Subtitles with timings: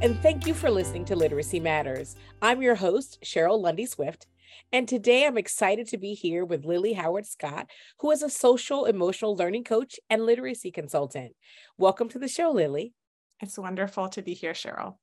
[0.00, 2.14] And thank you for listening to Literacy Matters.
[2.40, 4.28] I'm your host, Cheryl Lundy Swift,
[4.72, 7.68] and today I'm excited to be here with Lily Howard Scott,
[7.98, 11.32] who is a social emotional learning coach and literacy consultant.
[11.78, 12.92] Welcome to the show, Lily.
[13.40, 14.98] It's wonderful to be here, Cheryl.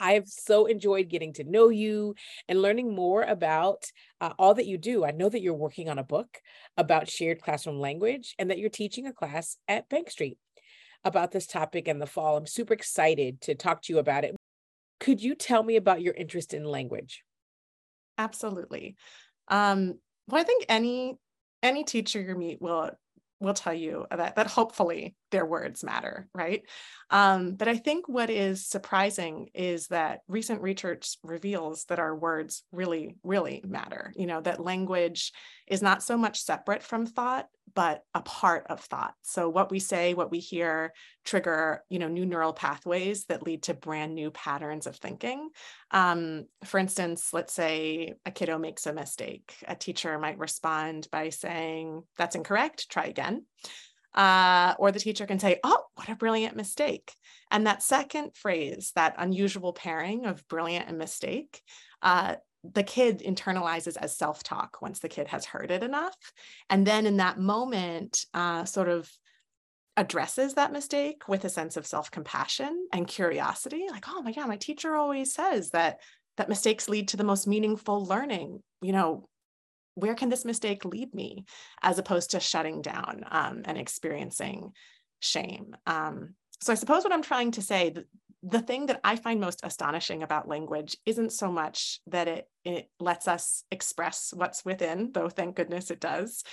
[0.00, 2.14] I've so enjoyed getting to know you
[2.48, 3.84] and learning more about
[4.22, 5.04] uh, all that you do.
[5.04, 6.38] I know that you're working on a book
[6.78, 10.38] about shared classroom language and that you're teaching a class at Bank Street
[11.04, 12.36] about this topic in the fall.
[12.36, 14.37] I'm super excited to talk to you about it.
[15.00, 17.22] Could you tell me about your interest in language?
[18.16, 18.96] Absolutely.
[19.48, 19.98] Um,
[20.28, 21.16] well, I think any
[21.62, 22.90] any teacher you meet will
[23.40, 26.62] will tell you that that hopefully their words matter, right?
[27.10, 32.64] Um, but I think what is surprising is that recent research reveals that our words
[32.72, 34.12] really, really matter.
[34.16, 35.32] You know, that language
[35.68, 39.14] is not so much separate from thought, but a part of thought.
[39.22, 40.92] So what we say, what we hear
[41.24, 45.50] trigger, you know, new neural pathways that lead to brand new patterns of thinking.
[45.90, 49.52] Um, for instance, let's say a kiddo makes a mistake.
[49.66, 53.44] A teacher might respond by saying, that's incorrect, try again.
[54.14, 57.12] Uh, or the teacher can say, Oh, what a brilliant mistake.
[57.50, 61.62] And that second phrase, that unusual pairing of brilliant and mistake,
[62.02, 66.16] uh, the kid internalizes as self talk once the kid has heard it enough.
[66.68, 69.10] And then in that moment, uh, sort of
[69.96, 74.48] addresses that mistake with a sense of self compassion and curiosity like, oh my God,
[74.48, 76.00] my teacher always says that
[76.36, 78.62] that mistakes lead to the most meaningful learning.
[78.80, 79.28] You know,
[79.98, 81.44] where can this mistake lead me
[81.82, 84.72] as opposed to shutting down um, and experiencing
[85.20, 87.92] shame um, so i suppose what i'm trying to say
[88.50, 92.90] the, thing that i find most astonishing about language isn't so much that it it
[93.00, 96.44] lets us express what's within though thank goodness it does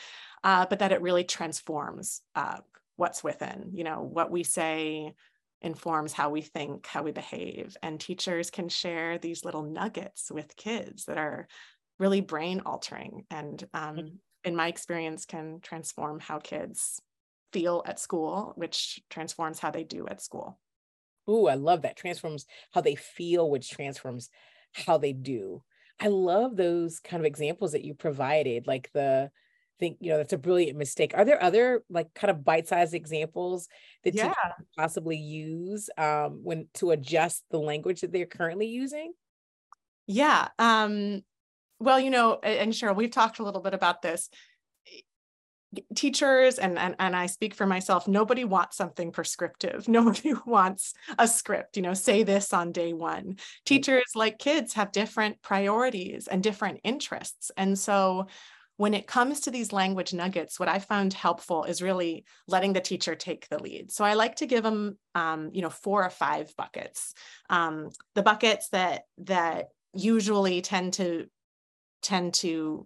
[0.44, 2.58] uh, but that it really transforms uh,
[2.98, 5.14] what's within you know what we say
[5.62, 10.56] informs how we think how we behave and teachers can share these little nuggets with
[10.56, 11.48] kids that are
[11.98, 14.16] really brain altering and um, mm-hmm.
[14.44, 17.02] in my experience can transform how kids
[17.52, 20.60] feel at school which transforms how they do at school
[21.30, 21.98] Ooh, I love that.
[21.98, 24.30] Transforms how they feel, which transforms
[24.74, 25.64] how they do.
[26.00, 29.32] I love those kind of examples that you provided, like the
[29.80, 31.14] think, you know, that's a brilliant mistake.
[31.16, 33.68] Are there other like kind of bite-sized examples
[34.04, 34.28] that yeah.
[34.28, 39.14] you possibly use um, when to adjust the language that they're currently using?
[40.08, 40.48] Yeah.
[40.60, 41.24] Um,
[41.80, 44.30] well, you know, and Cheryl, we've talked a little bit about this.
[45.96, 49.88] Teachers, and, and, and I speak for myself, nobody wants something prescriptive.
[49.96, 53.38] Nobody wants a script, you know, say this on day one.
[53.66, 57.52] Teachers, like kids, have different priorities and different interests.
[57.58, 58.28] And so
[58.78, 62.82] when it comes to these language nuggets, what I found helpful is really letting the
[62.82, 63.92] teacher take the lead.
[63.92, 67.14] So I like to give them, um, you know, four or five buckets.
[67.50, 71.28] Um, the buckets that that usually tend to
[72.02, 72.86] tend to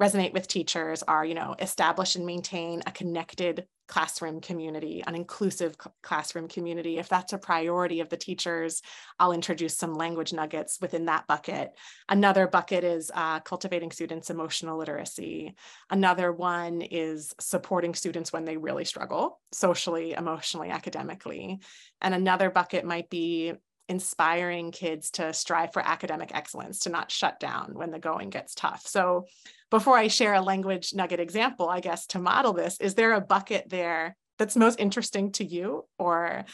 [0.00, 5.76] resonate with teachers are, you know, establish and maintain a connected classroom community, an inclusive
[6.00, 6.98] classroom community.
[6.98, 8.82] If that's a priority of the teachers,
[9.18, 11.72] I'll introduce some language nuggets within that bucket.
[12.08, 15.54] Another bucket is uh, cultivating students' emotional literacy.
[15.90, 21.58] Another one is supporting students when they really struggle socially, emotionally, academically.
[22.00, 23.54] And another bucket might be
[23.90, 28.54] inspiring kids to strive for academic excellence, to not shut down when the going gets
[28.54, 28.86] tough.
[28.86, 29.26] So,
[29.68, 33.20] before I share a language nugget example, I guess to model this, is there a
[33.20, 36.44] bucket there that's most interesting to you or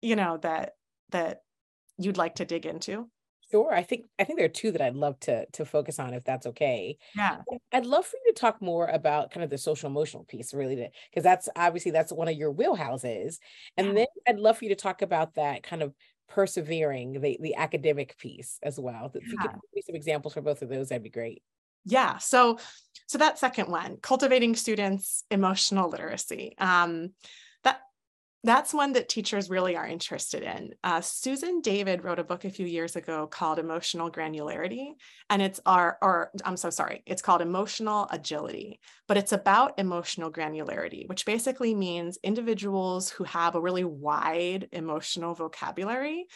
[0.00, 0.72] you know that
[1.10, 1.42] that
[1.98, 3.08] you'd like to dig into?
[3.50, 3.72] Sure.
[3.72, 6.24] I think I think there are two that I'd love to to focus on if
[6.24, 6.98] that's okay.
[7.16, 7.38] Yeah.
[7.72, 10.88] I'd love for you to talk more about kind of the social emotional piece, really,
[11.10, 13.38] because that's obviously that's one of your wheelhouses.
[13.76, 13.92] And yeah.
[13.94, 15.94] then I'd love for you to talk about that kind of
[16.28, 20.40] persevering the the academic piece as well if you could give me some examples for
[20.40, 21.42] both of those that'd be great.
[21.84, 22.58] Yeah so
[23.06, 27.10] so that second one cultivating students emotional literacy um,
[28.46, 30.72] that's one that teachers really are interested in.
[30.84, 34.92] Uh, Susan David wrote a book a few years ago called Emotional Granularity,
[35.28, 40.30] and it's our, or I'm so sorry, it's called Emotional Agility, but it's about emotional
[40.30, 46.26] granularity, which basically means individuals who have a really wide emotional vocabulary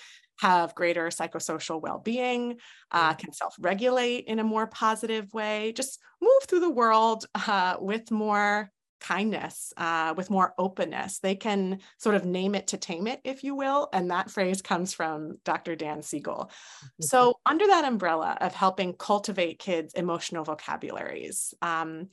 [0.40, 2.56] have greater psychosocial well-being,
[2.92, 8.10] uh, can self-regulate in a more positive way, just move through the world uh, with
[8.10, 11.18] more kindness, uh, with more openness.
[11.18, 13.88] They can sort of name it to tame it, if you will.
[13.92, 15.74] And that phrase comes from Dr.
[15.76, 16.50] Dan Siegel.
[16.50, 16.86] Mm-hmm.
[17.10, 22.08] So, under that umbrella of helping cultivate kids' emotional vocabularies, um,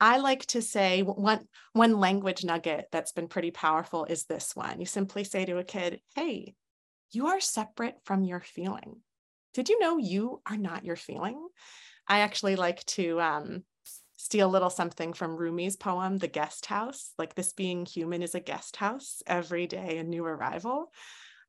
[0.00, 4.80] I like to say one, one language nugget that's been pretty powerful is this one.
[4.80, 6.54] You simply say to a kid, Hey,
[7.12, 8.96] you are separate from your feeling.
[9.54, 11.40] Did you know you are not your feeling?
[12.08, 13.64] I actually like to um,
[14.24, 17.12] steal a little something from Rumi's poem, The Guest House.
[17.18, 20.90] Like this being human is a guest house, every day a new arrival.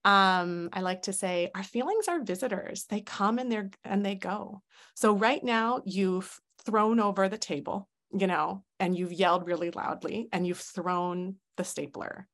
[0.03, 2.83] Um, I like to say our feelings are visitors.
[2.89, 4.61] They come and they're and they go.
[4.93, 10.27] So right now you've thrown over the table, you know, and you've yelled really loudly
[10.33, 12.27] and you've thrown the stapler.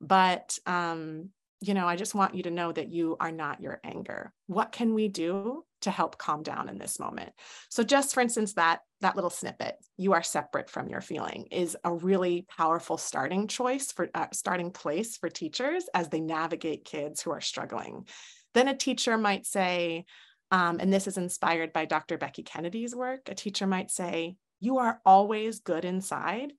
[0.00, 3.80] But um, you know, I just want you to know that you are not your
[3.82, 4.32] anger.
[4.46, 7.32] What can we do to help calm down in this moment?
[7.68, 11.76] So just for instance, that that little snippet, you are separate from your feeling is
[11.82, 17.22] a really powerful starting choice for uh, starting place for teachers as they navigate kids
[17.22, 18.06] who are struggling.
[18.54, 20.04] Then a teacher might say,
[20.50, 22.18] um, and this is inspired by Dr.
[22.18, 26.52] Becky Kennedy's work, a teacher might say, you are always good inside,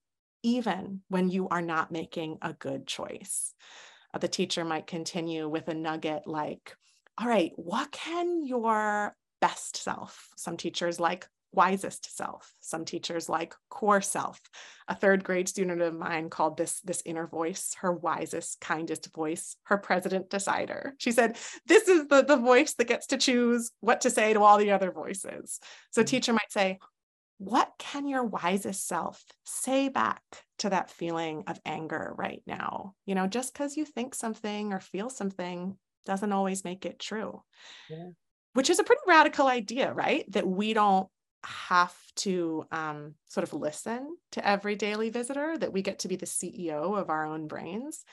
[0.44, 3.54] even when you are not making a good choice
[4.18, 6.76] the teacher might continue with a nugget like,
[7.18, 10.30] all right, what can your best self?
[10.38, 12.54] Some teachers like wisest self.
[12.60, 14.40] Some teachers like core self.
[14.88, 19.56] A third grade student of mine called this this inner voice her wisest, kindest voice,
[19.64, 20.94] her president decider.
[20.98, 24.42] She said, "This is the the voice that gets to choose what to say to
[24.42, 25.60] all the other voices."
[25.92, 26.08] So, mm-hmm.
[26.08, 26.80] teacher might say,
[27.40, 30.22] what can your wisest self say back
[30.60, 32.94] to that feeling of anger right now?
[33.06, 37.42] You know, just because you think something or feel something doesn't always make it true,
[37.90, 38.10] yeah.
[38.54, 40.30] which is a pretty radical idea, right?
[40.34, 41.08] That we don't
[41.46, 46.18] have to um, sort of listen to every daily visitor, that we get to be
[46.18, 48.04] the CEO of our own brains.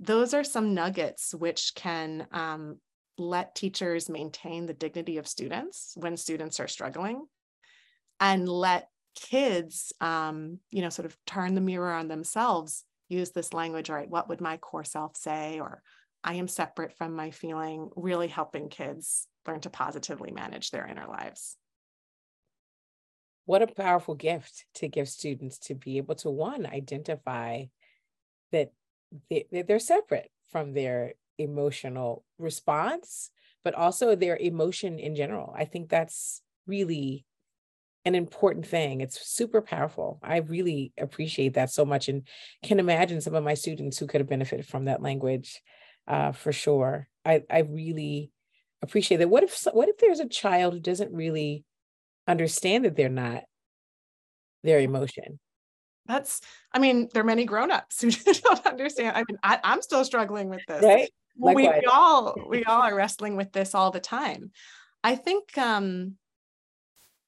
[0.00, 2.80] Those are some nuggets which can um,
[3.18, 7.24] let teachers maintain the dignity of students when students are struggling
[8.20, 13.52] and let kids um, you know sort of turn the mirror on themselves use this
[13.52, 15.60] language right what would my core self say?
[15.60, 15.82] or
[16.24, 21.06] i am separate from my feeling really helping kids learn to positively manage their inner
[21.06, 21.56] lives.
[23.46, 27.64] What a powerful gift to give students to be able to one identify
[28.52, 28.72] that
[29.30, 33.30] they're separate from their emotional response
[33.64, 35.54] but also their emotion in general.
[35.56, 37.24] I think that's really
[38.04, 39.00] an important thing.
[39.00, 40.18] It's super powerful.
[40.22, 42.22] I really appreciate that so much and
[42.62, 45.62] can imagine some of my students who could have benefited from that language
[46.06, 47.08] uh, for sure.
[47.24, 48.30] I, I really
[48.82, 49.30] appreciate that.
[49.30, 51.64] What if what if there's a child who doesn't really
[52.28, 53.44] understand that they're not
[54.62, 55.40] their emotion?
[56.06, 56.42] That's,
[56.72, 58.10] I mean, there are many grown-ups who
[58.42, 59.16] don't understand.
[59.16, 60.84] I mean, I, am still struggling with this.
[60.84, 61.10] Right.
[61.36, 64.52] We, we all we all are wrestling with this all the time.
[65.02, 66.16] I think um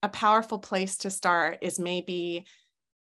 [0.02, 2.46] a powerful place to start is maybe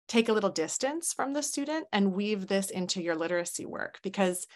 [0.07, 4.00] take a little distance from the student and weave this into your literacy work.
[4.03, 4.47] Because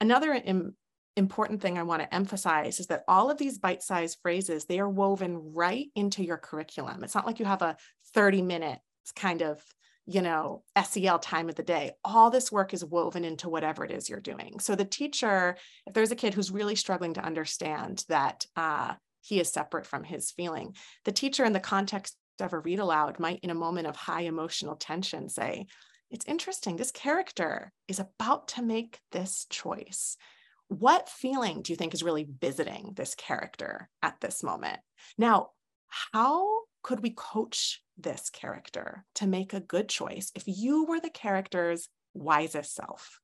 [0.00, 0.74] another Im-
[1.16, 4.88] important thing i want to emphasize is that all of these bite-sized phrases they are
[4.88, 7.04] woven right into your curriculum.
[7.04, 7.76] It's not like you have a
[8.14, 8.78] 30 minute
[9.14, 9.62] kind of
[10.06, 11.92] you know sel time of the day.
[12.02, 14.58] All this work is woven into whatever it is you're doing.
[14.58, 15.56] So the teacher
[15.86, 20.04] if there's a kid who's really struggling to understand that uh, he is separate from
[20.04, 20.74] his feeling.
[21.04, 24.22] The teacher, in the context of a read aloud, might, in a moment of high
[24.22, 25.66] emotional tension, say,
[26.10, 30.16] It's interesting, this character is about to make this choice.
[30.68, 34.80] What feeling do you think is really visiting this character at this moment?
[35.18, 35.50] Now,
[36.12, 41.10] how could we coach this character to make a good choice if you were the
[41.10, 43.20] character's wisest self?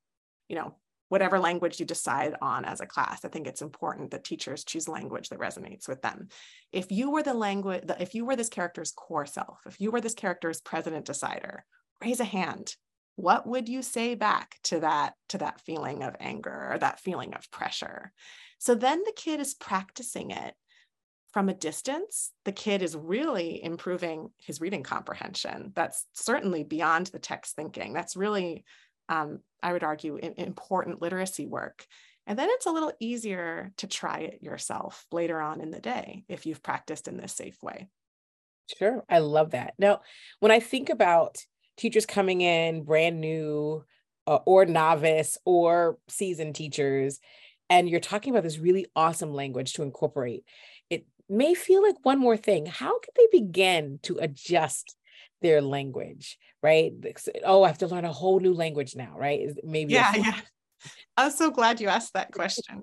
[0.48, 0.76] You know,
[1.08, 3.24] whatever language you decide on as a class.
[3.24, 6.28] I think it's important that teachers choose language that resonates with them.
[6.72, 10.00] If you were the language, if you were this character's core self, if you were
[10.00, 11.64] this character's president decider,
[12.02, 12.76] raise a hand.
[13.16, 17.34] What would you say back to that to that feeling of anger or that feeling
[17.34, 18.12] of pressure?
[18.58, 20.54] So then the kid is practicing it
[21.32, 25.72] from a distance, the kid is really improving his reading comprehension.
[25.74, 27.92] That's certainly beyond the text thinking.
[27.92, 28.64] That's really
[29.08, 31.86] um, I would argue, important literacy work.
[32.26, 36.24] And then it's a little easier to try it yourself later on in the day
[36.28, 37.88] if you've practiced in this safe way.
[38.76, 39.02] Sure.
[39.08, 39.74] I love that.
[39.78, 40.02] Now,
[40.40, 41.38] when I think about
[41.78, 43.82] teachers coming in brand new
[44.26, 47.18] uh, or novice or seasoned teachers,
[47.70, 50.44] and you're talking about this really awesome language to incorporate,
[50.90, 52.66] it may feel like one more thing.
[52.66, 54.97] How can they begin to adjust
[55.40, 56.92] their language, right?
[57.44, 59.48] Oh, I have to learn a whole new language now, right?
[59.62, 59.94] Maybe.
[59.94, 60.40] Yeah, yeah.
[61.16, 62.80] I'm so glad you asked that question.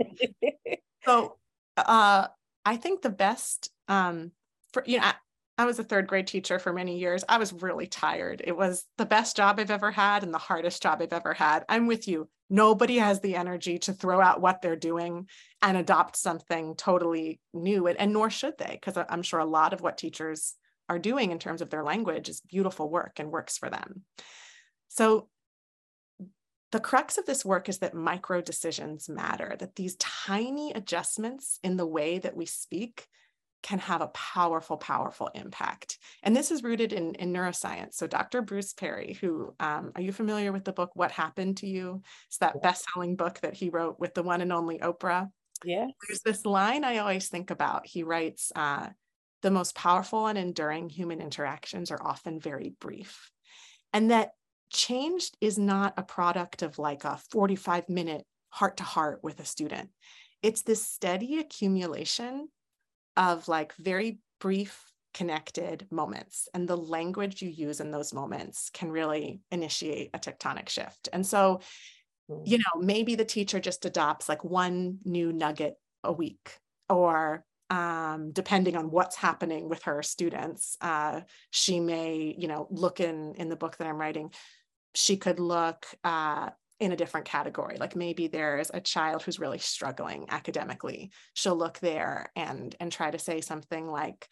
[1.05, 1.37] so,
[1.77, 2.27] uh,
[2.65, 4.31] I think the best, um,
[4.73, 5.11] for you know,
[5.57, 7.23] I was a third grade teacher for many years.
[7.29, 8.41] I was really tired.
[8.43, 11.63] It was the best job I've ever had and the hardest job I've ever had.
[11.69, 12.27] I'm with you.
[12.49, 15.27] Nobody has the energy to throw out what they're doing
[15.61, 19.73] and adopt something totally new, and, and nor should they, because I'm sure a lot
[19.73, 20.55] of what teachers
[20.89, 24.03] are doing in terms of their language is beautiful work and works for them.
[24.89, 25.29] So
[26.71, 31.77] the crux of this work is that micro decisions matter, that these tiny adjustments in
[31.77, 33.07] the way that we speak
[33.63, 35.97] can have a powerful, powerful impact.
[36.21, 37.95] And this is rooted in, in neuroscience.
[37.95, 38.43] So, Dr.
[38.43, 42.03] Bruce Perry, who um, are you familiar with the book What Happened to You?
[42.27, 45.29] It's that best selling book that he wrote with the one and only Oprah.
[45.63, 45.87] Yeah.
[46.07, 47.87] There's this line I always think about.
[47.87, 48.89] He writes, uh,
[49.45, 53.29] the most powerful and enduring human interactions are often very brief.
[53.93, 54.31] And that
[54.73, 59.45] change is not a product of like a 45 minute heart to heart with a
[59.45, 59.91] student.
[60.41, 62.47] It's this steady accumulation
[63.15, 64.83] of like very brief
[65.13, 70.67] connected moments and the language you use in those moments can really initiate a tectonic
[70.67, 71.61] shift and so
[72.27, 72.41] hmm.
[72.43, 76.57] you know maybe the teacher just adopts like one new nugget a week
[76.89, 82.99] or um, depending on what's happening with her students uh, she may you know look
[82.99, 84.31] in in the book that i'm writing
[84.93, 87.77] she could look uh, in a different category.
[87.77, 91.11] Like maybe there's a child who's really struggling academically.
[91.33, 94.27] She'll look there and and try to say something like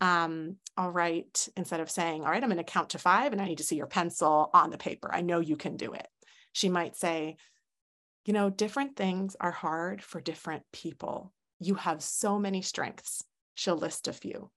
[0.00, 3.42] um, all right instead of saying all right i'm going to count to five and
[3.42, 5.10] i need to see your pencil on the paper.
[5.12, 6.06] I know you can do it.
[6.52, 7.36] She might say
[8.24, 13.22] you know different things are hard for different people you have so many strengths
[13.54, 14.50] she'll list a few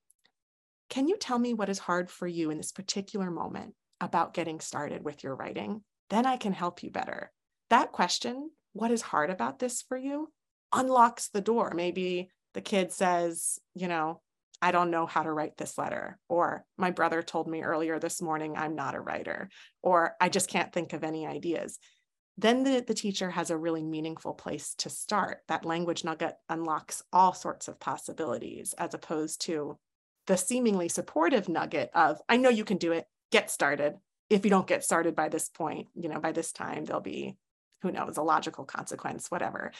[0.89, 4.59] can you tell me what is hard for you in this particular moment about getting
[4.59, 5.81] started with your writing
[6.11, 7.31] then I can help you better.
[7.69, 10.29] That question, what is hard about this for you,
[10.73, 11.71] unlocks the door.
[11.73, 14.21] Maybe the kid says, you know,
[14.61, 16.19] I don't know how to write this letter.
[16.27, 19.49] Or my brother told me earlier this morning, I'm not a writer.
[19.81, 21.79] Or I just can't think of any ideas.
[22.41, 25.41] Then the, the teacher has a really meaningful place to start.
[25.47, 29.77] That language nugget unlocks all sorts of possibilities as opposed to
[30.27, 33.95] the seemingly supportive nugget of, I know you can do it, get started
[34.31, 37.35] if you don't get started by this point, you know, by this time, there'll be,
[37.81, 39.73] who knows, a logical consequence, whatever.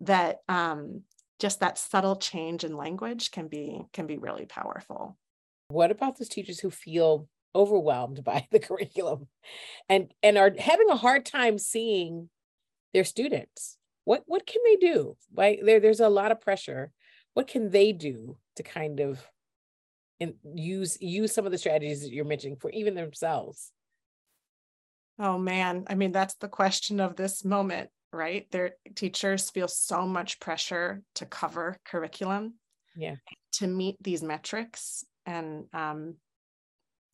[0.00, 1.02] That um,
[1.38, 5.18] just that subtle change in language can be can be really powerful.
[5.68, 9.28] What about those teachers who feel overwhelmed by the curriculum
[9.88, 12.28] and and are having a hard time seeing
[12.94, 13.76] their students?
[14.04, 15.16] What what can they do?
[15.34, 16.90] Right there, there's a lot of pressure.
[17.34, 19.24] What can they do to kind of
[20.20, 23.72] and use use some of the strategies that you're mentioning for even themselves?
[25.18, 28.50] Oh man, I mean that's the question of this moment, right?
[28.50, 32.54] Their teachers feel so much pressure to cover curriculum,
[32.96, 33.16] yeah,
[33.54, 35.04] to meet these metrics.
[35.26, 36.14] And um,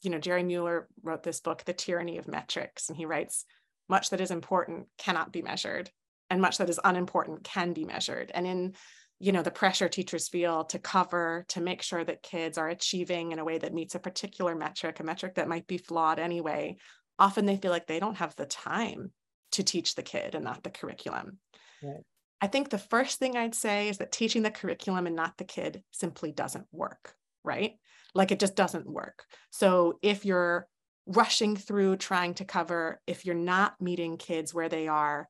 [0.05, 3.45] you know, Jerry Muller wrote this book, The Tyranny of Metrics, and he writes,
[3.89, 5.91] much that is important cannot be measured,
[6.31, 8.31] and much that is unimportant can be measured.
[8.35, 8.75] And in
[9.21, 13.31] you know the pressure teachers feel to cover to make sure that kids are achieving
[13.31, 16.77] in a way that meets a particular metric a metric that might be flawed anyway
[17.19, 19.13] often they feel like they don't have the time
[19.53, 21.39] to teach the kid and not the curriculum.
[21.83, 22.03] Right.
[22.41, 25.45] I think the first thing I'd say is that teaching the curriculum and not the
[25.45, 27.75] kid simply doesn't work, right?
[28.15, 29.25] Like it just doesn't work.
[29.51, 30.67] So if you're
[31.07, 35.29] rushing through trying to cover, if you're not meeting kids where they are,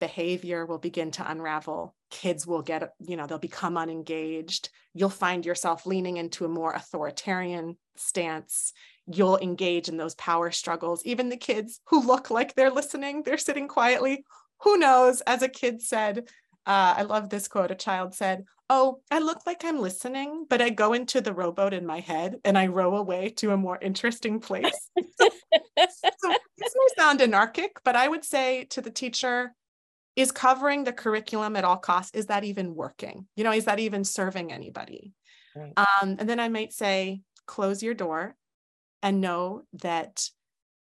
[0.00, 1.94] behavior will begin to unravel.
[2.10, 4.68] Kids will get, you know, they'll become unengaged.
[4.94, 8.72] You'll find yourself leaning into a more authoritarian stance
[9.06, 11.04] you'll engage in those power struggles.
[11.04, 14.24] Even the kids who look like they're listening, they're sitting quietly.
[14.60, 15.20] Who knows?
[15.22, 16.28] As a kid said,
[16.66, 17.70] uh, I love this quote.
[17.70, 21.74] A child said, Oh, I look like I'm listening, but I go into the rowboat
[21.74, 24.88] in my head and I row away to a more interesting place.
[25.20, 25.28] so,
[25.76, 29.52] so this may sound anarchic, but I would say to the teacher,
[30.16, 33.26] is covering the curriculum at all costs, is that even working?
[33.36, 35.12] You know, is that even serving anybody?
[35.54, 35.74] Right.
[35.76, 38.36] Um, and then I might say, close your door
[39.02, 40.30] and know that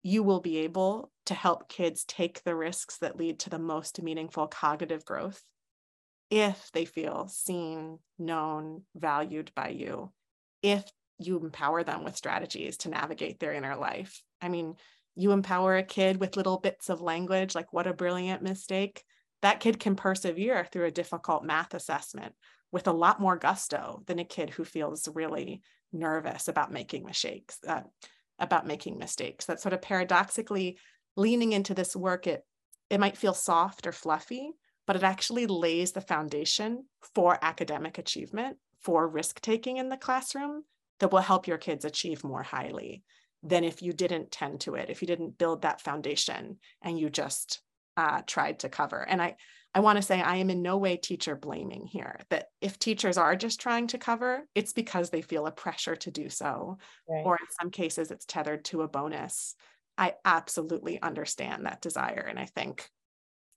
[0.03, 4.01] you will be able to help kids take the risks that lead to the most
[4.01, 5.41] meaningful cognitive growth
[6.29, 10.11] if they feel seen, known, valued by you,
[10.61, 10.83] if
[11.17, 14.23] you empower them with strategies to navigate their inner life.
[14.41, 14.75] I mean,
[15.15, 19.03] you empower a kid with little bits of language, like what a brilliant mistake.
[19.41, 22.33] That kid can persevere through a difficult math assessment
[22.71, 27.57] with a lot more gusto than a kid who feels really nervous about making mistakes,
[27.67, 27.81] uh,
[28.37, 29.45] about making mistakes.
[29.45, 30.77] That sort of paradoxically
[31.17, 32.43] leaning into this work, it
[32.89, 34.51] it might feel soft or fluffy,
[34.89, 40.63] but it actually lays the foundation for academic achievement, for risk taking in the classroom,
[40.99, 43.03] that will help your kids achieve more highly
[43.43, 47.07] than if you didn't tend to it, if you didn't build that foundation and you
[47.07, 47.61] just
[47.97, 49.07] uh, tried to cover.
[49.07, 49.35] And I,
[49.75, 52.19] I want to say I am in no way teacher blaming here.
[52.31, 56.09] That if teachers are just trying to cover, it's because they feel a pressure to
[56.09, 57.21] do so, right.
[57.23, 59.53] or in some cases, it's tethered to a bonus.
[59.99, 62.89] I absolutely understand that desire, and I think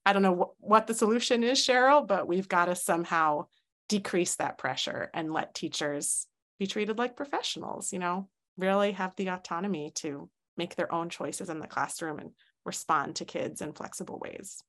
[0.05, 3.47] I don't know wh- what the solution is, Cheryl, but we've got to somehow
[3.89, 6.27] decrease that pressure and let teachers
[6.59, 7.93] be treated like professionals.
[7.93, 12.31] You know, really have the autonomy to make their own choices in the classroom and
[12.65, 14.63] respond to kids in flexible ways.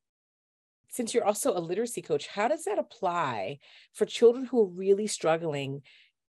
[0.89, 3.57] Since you're also a literacy coach, how does that apply
[3.93, 5.81] for children who are really struggling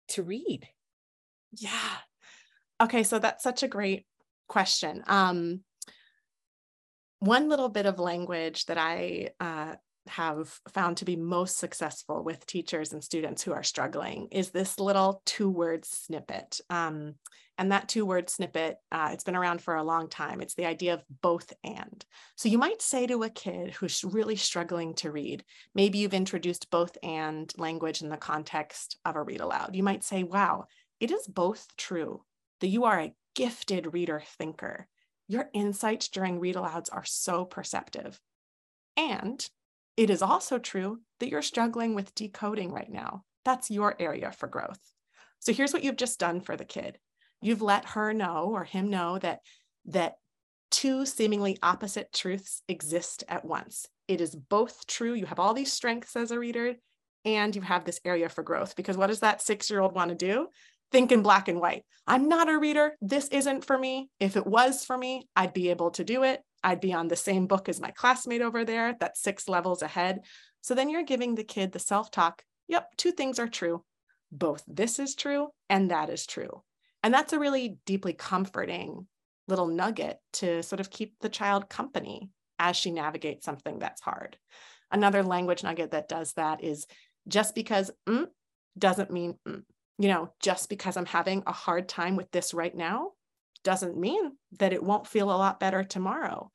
[0.09, 0.67] to read?
[1.53, 1.95] Yeah.
[2.81, 4.05] Okay, so that's such a great
[4.47, 5.03] question.
[5.07, 5.61] Um,
[7.19, 9.75] one little bit of language that I uh,
[10.07, 14.79] have found to be most successful with teachers and students who are struggling is this
[14.79, 16.59] little two word snippet.
[16.69, 17.15] Um,
[17.57, 20.39] and that two word snippet, uh, it's been around for a long time.
[20.39, 22.05] It's the idea of both and.
[22.37, 25.43] So you might say to a kid who's really struggling to read,
[25.75, 29.75] maybe you've introduced both and language in the context of a read aloud.
[29.75, 30.65] You might say, wow,
[31.01, 32.23] it is both true
[32.61, 34.87] that you are a gifted reader thinker.
[35.29, 38.19] Your insights during read alouds are so perceptive.
[38.97, 39.47] And
[39.95, 43.23] it is also true that you're struggling with decoding right now.
[43.45, 44.79] That's your area for growth.
[45.39, 46.97] So here's what you've just done for the kid
[47.41, 49.39] you've let her know or him know that
[49.85, 50.15] that
[50.71, 53.85] two seemingly opposite truths exist at once.
[54.07, 55.13] It is both true.
[55.13, 56.75] You have all these strengths as a reader,
[57.23, 58.75] and you have this area for growth.
[58.75, 60.47] Because what does that six year old want to do?
[60.91, 61.83] Think in black and white.
[62.07, 62.95] I'm not a reader.
[63.01, 64.09] This isn't for me.
[64.19, 66.41] If it was for me, I'd be able to do it.
[66.63, 70.21] I'd be on the same book as my classmate over there, that's six levels ahead.
[70.61, 72.43] So then you're giving the kid the self talk.
[72.67, 73.83] Yep, two things are true.
[74.31, 76.63] Both this is true and that is true.
[77.01, 79.07] And that's a really deeply comforting
[79.47, 84.37] little nugget to sort of keep the child company as she navigates something that's hard.
[84.91, 86.85] Another language nugget that does that is
[87.27, 88.27] just because mm,
[88.77, 89.63] doesn't mean, mm.
[89.99, 93.11] You know, just because I'm having a hard time with this right now
[93.63, 96.49] doesn't mean that it won't feel a lot better tomorrow.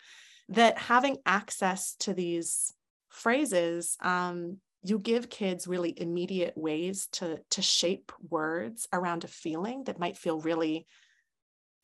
[0.49, 2.73] That having access to these
[3.11, 9.85] phrases um, you give kids really immediate ways to to shape words around a feeling
[9.85, 10.87] that might feel really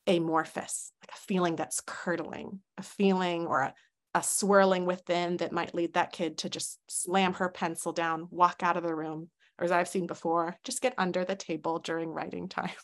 [0.07, 3.73] amorphous like a feeling that's curdling a feeling or a,
[4.13, 8.61] a swirling within that might lead that kid to just slam her pencil down walk
[8.61, 9.29] out of the room
[9.61, 12.71] or as i've seen before just get under the table during writing time.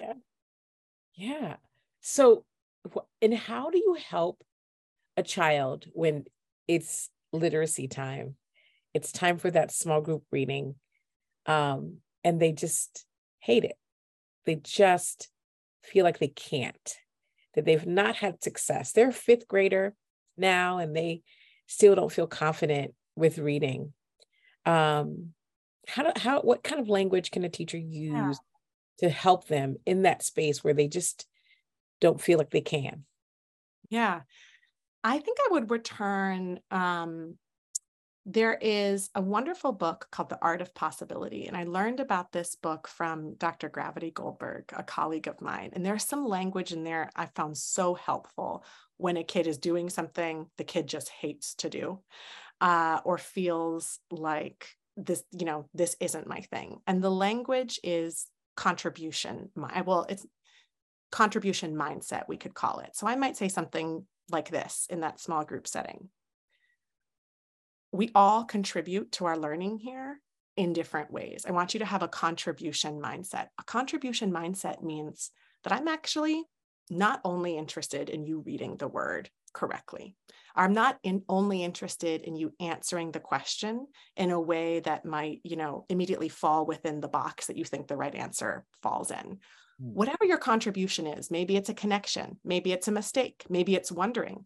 [0.00, 0.14] Yeah.
[1.14, 1.56] Yeah.
[2.00, 2.44] So
[3.20, 4.42] and how do you help
[5.16, 6.24] a child when
[6.66, 8.34] it's literacy time?
[8.94, 10.74] It's time for that small group reading
[11.46, 13.06] um, and they just
[13.38, 13.76] hate it.
[14.46, 15.28] They just
[15.82, 16.96] feel like they can't
[17.54, 18.92] that they've not had success.
[18.92, 19.94] They're a fifth grader
[20.36, 21.22] now and they
[21.66, 23.92] still don't feel confident with reading.
[24.66, 25.34] Um,
[25.88, 28.32] how do, how what kind of language can a teacher use yeah.
[28.98, 31.26] to help them in that space where they just
[32.00, 33.04] don't feel like they can
[33.90, 34.20] yeah
[35.02, 37.36] i think i would return um,
[38.26, 41.46] there is a wonderful book called The Art of Possibility.
[41.46, 43.68] And I learned about this book from Dr.
[43.68, 45.70] Gravity Goldberg, a colleague of mine.
[45.74, 48.64] And there's some language in there I found so helpful
[48.96, 52.00] when a kid is doing something the kid just hates to do
[52.60, 56.78] uh, or feels like this, you know, this isn't my thing.
[56.86, 58.26] And the language is
[58.56, 59.50] contribution.
[59.54, 60.26] my Well, it's
[61.10, 62.90] contribution mindset, we could call it.
[62.94, 66.08] So I might say something like this in that small group setting
[67.94, 70.20] we all contribute to our learning here
[70.56, 71.44] in different ways.
[71.48, 73.46] I want you to have a contribution mindset.
[73.60, 75.30] A contribution mindset means
[75.62, 76.42] that I'm actually
[76.90, 80.16] not only interested in you reading the word correctly.
[80.56, 83.86] I'm not in only interested in you answering the question
[84.16, 87.88] in a way that might, you know, immediately fall within the box that you think
[87.88, 89.38] the right answer falls in.
[89.82, 89.94] Mm.
[89.94, 94.44] Whatever your contribution is, maybe it's a connection, maybe it's a mistake, maybe it's wondering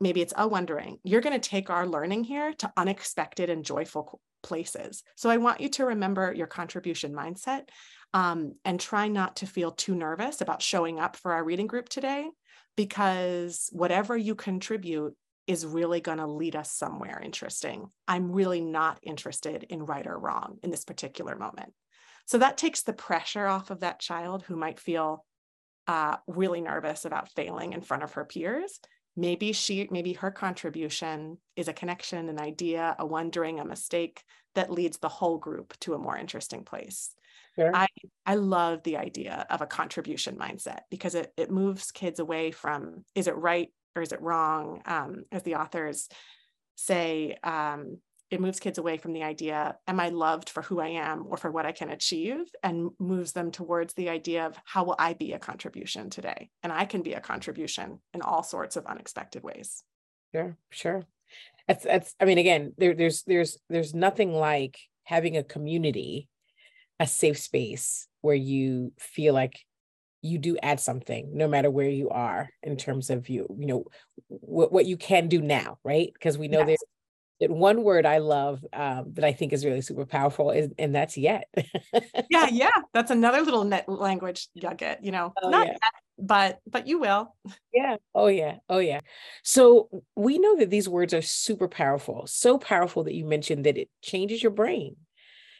[0.00, 4.20] maybe it's a wondering, you're going to take our learning here to unexpected and joyful
[4.42, 5.02] places.
[5.16, 7.68] So I want you to remember your contribution mindset
[8.14, 11.88] um, and try not to feel too nervous about showing up for our reading group
[11.88, 12.30] today,
[12.76, 15.14] because whatever you contribute
[15.46, 17.86] is really going to lead us somewhere interesting.
[18.08, 21.74] I'm really not interested in right or wrong in this particular moment.
[22.24, 25.26] So that takes the pressure off of that child who might feel
[25.86, 28.80] uh, really nervous about failing in front of her peers
[29.16, 34.22] maybe she maybe her contribution is a connection an idea a wondering a mistake
[34.54, 37.14] that leads the whole group to a more interesting place
[37.56, 37.70] sure.
[37.74, 37.86] i
[38.26, 43.04] i love the idea of a contribution mindset because it, it moves kids away from
[43.14, 44.82] is it right or is it wrong?
[44.86, 46.08] Um, as the authors
[46.76, 47.98] say um,
[48.30, 51.36] it moves kids away from the idea am i loved for who i am or
[51.36, 52.40] for what i can achieve?
[52.62, 56.50] And moves them towards the idea of how will i be a contribution today?
[56.62, 59.82] And i can be a contribution in all sorts of unexpected ways.
[60.34, 61.04] Sure sure.
[61.68, 66.28] That's that's i mean again there, there's there's there's nothing like having a community
[67.00, 69.64] a safe space where you feel like
[70.22, 73.84] you do add something no matter where you are in terms of you you know
[74.28, 76.66] what, what you can do now right because we know yes.
[76.66, 76.84] there's
[77.40, 81.16] one word I love um, that I think is really super powerful is, and that's
[81.16, 81.48] yet.
[82.30, 85.00] yeah, yeah, that's another little net language nugget.
[85.02, 85.72] You know, oh, not yeah.
[85.72, 87.34] yet, but but you will.
[87.72, 87.96] Yeah.
[88.14, 88.58] Oh yeah.
[88.68, 89.00] Oh yeah.
[89.42, 92.24] So we know that these words are super powerful.
[92.28, 94.94] So powerful that you mentioned that it changes your brain.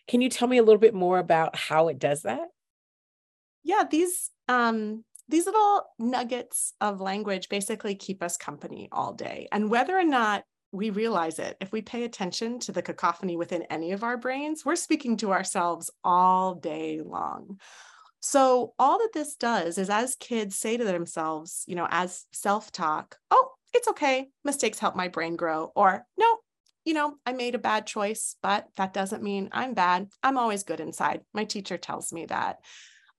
[0.08, 2.48] Can you tell me a little bit more about how it does that?
[3.62, 9.48] Yeah, these um these little nuggets of language basically keep us company all day.
[9.50, 11.56] And whether or not we realize it.
[11.60, 15.32] If we pay attention to the cacophony within any of our brains, we're speaking to
[15.32, 17.60] ourselves all day long.
[18.20, 22.72] So, all that this does is as kids say to themselves, you know, as self
[22.72, 24.30] talk, oh, it's okay.
[24.44, 25.70] Mistakes help my brain grow.
[25.76, 26.38] Or, no,
[26.84, 30.08] you know, I made a bad choice, but that doesn't mean I'm bad.
[30.22, 31.22] I'm always good inside.
[31.32, 32.58] My teacher tells me that.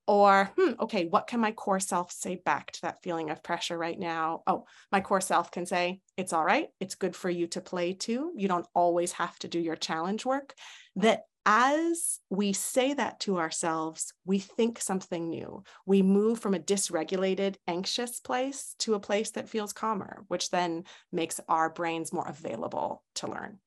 [0.08, 3.78] Or, hmm, okay, what can my core self say back to that feeling of pressure
[3.78, 4.44] right now?
[4.46, 6.68] Oh, my core self can say, it's all right.
[6.80, 8.32] It's good for you to play too.
[8.36, 10.54] You don't always have to do your challenge work.
[10.98, 15.64] That as we say that to ourselves, we think something new.
[15.86, 20.86] We move from a dysregulated, anxious place to a place that feels calmer, which then
[21.12, 23.60] makes our brains more available to learn.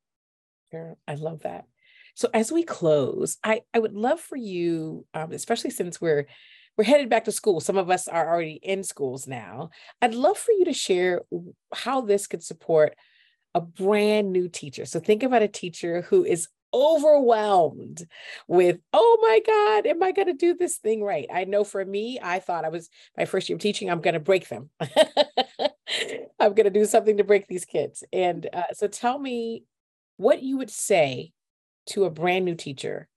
[0.72, 0.96] Sure.
[1.06, 1.66] I love that.
[2.14, 6.26] So as we close, I, I would love for you, um, especially since we're
[6.76, 7.58] we're headed back to school.
[7.58, 9.70] Some of us are already in schools now.
[10.00, 11.22] I'd love for you to share
[11.74, 12.94] how this could support
[13.52, 14.84] a brand new teacher.
[14.84, 18.06] So think about a teacher who is overwhelmed
[18.46, 21.26] with, oh my God, am I going to do this thing right?
[21.32, 24.14] I know for me, I thought I was my first year of teaching, I'm going
[24.14, 24.70] to break them.
[24.80, 28.04] I'm going to do something to break these kids.
[28.12, 29.64] And uh, so tell me
[30.16, 31.32] what you would say
[31.86, 33.08] to a brand new teacher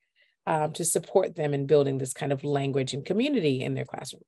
[0.47, 4.23] um, to support them in building this kind of language and community in their classroom?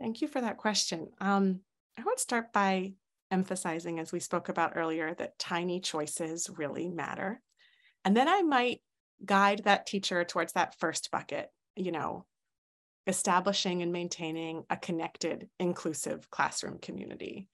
[0.00, 1.08] Thank you for that question.
[1.20, 1.60] Um,
[1.96, 2.94] I to start by
[3.30, 7.40] emphasizing, as we spoke about earlier, that tiny choices really matter.
[8.04, 8.80] And then I might
[9.24, 12.26] guide that teacher towards that first bucket, you know,
[13.06, 17.48] establishing and maintaining a connected, inclusive classroom community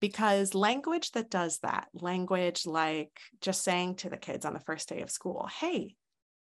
[0.00, 4.88] because language that does that, language like just saying to the kids on the first
[4.88, 5.94] day of school, hey,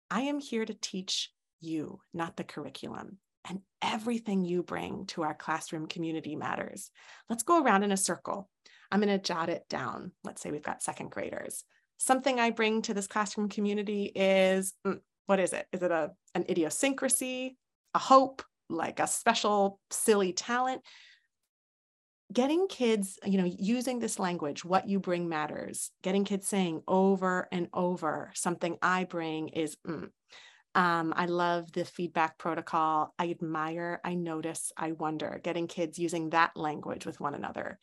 [0.09, 3.17] I am here to teach you, not the curriculum.
[3.49, 6.91] And everything you bring to our classroom community matters.
[7.29, 8.49] Let's go around in a circle.
[8.91, 10.11] I'm going to jot it down.
[10.23, 11.63] Let's say we've got second graders.
[11.99, 15.67] Something I bring to this classroom community is mm, what is it?
[15.71, 17.55] Is it a, an idiosyncrasy,
[17.93, 20.81] a hope, like a special silly talent?
[22.31, 27.47] getting kids, you know, using this language, what you bring matters, getting kids saying over
[27.51, 30.09] and over, something I bring is, mm.
[30.75, 33.13] um, I love the feedback protocol.
[33.17, 37.79] I admire, I notice, I wonder, getting kids using that language with one another,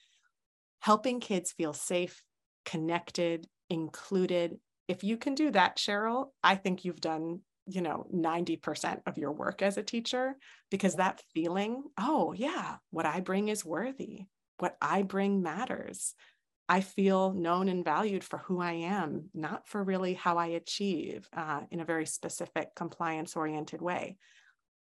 [0.81, 2.23] helping kids feel safe,
[2.65, 4.59] connected, included.
[4.89, 9.33] If you can do that, Cheryl, I think you've done you know 90% of your
[9.33, 10.37] work as a teacher
[10.71, 14.27] because that feeling oh yeah what i bring is worthy
[14.59, 16.15] what I bring matters.
[16.69, 21.29] I feel known and valued for who I am, not for really how I achieve
[21.37, 24.17] uh, in a very specific compliance oriented way.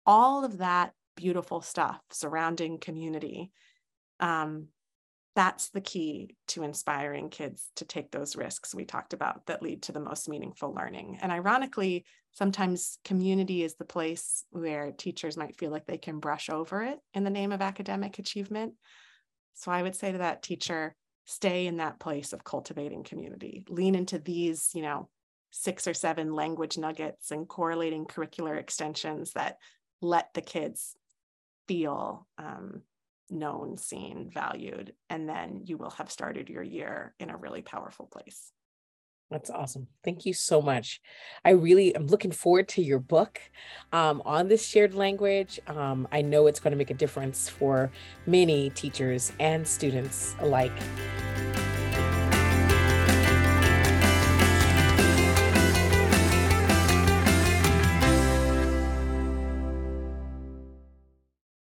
[0.05, 3.51] All of that beautiful stuff surrounding community.
[4.19, 4.67] Um,
[5.35, 9.81] that's the key to inspiring kids to take those risks we talked about that lead
[9.83, 11.17] to the most meaningful learning.
[11.21, 16.49] And ironically, sometimes community is the place where teachers might feel like they can brush
[16.49, 18.73] over it in the name of academic achievement.
[19.55, 23.63] So I would say to that teacher, stay in that place of cultivating community.
[23.69, 25.09] Lean into these, you know,
[25.51, 29.57] six or seven language nuggets and correlating curricular extensions that
[30.01, 30.95] let the kids
[31.67, 32.81] feel um,
[33.33, 38.05] known, seen, valued, and then you will have started your year in a really powerful
[38.05, 38.51] place.
[39.31, 39.87] That's awesome.
[40.03, 41.01] Thank you so much.
[41.43, 43.41] I really am looking forward to your book
[43.91, 45.59] um, on this shared language.
[45.67, 47.91] Um, I know it's going to make a difference for
[48.27, 50.71] many teachers and students alike.